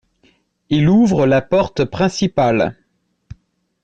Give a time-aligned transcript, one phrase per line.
[0.71, 2.75] Il ouvre la porte principale.